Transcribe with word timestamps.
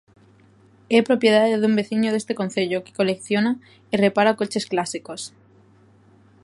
É 0.97 0.99
propiedade 1.09 1.59
dun 1.61 1.73
veciño 1.79 2.09
deste 2.11 2.33
concello 2.41 2.83
que 2.85 2.97
colecciona 2.99 3.51
e 3.93 3.95
repara 4.05 4.37
coches 4.39 4.65
clásicos. 4.71 5.21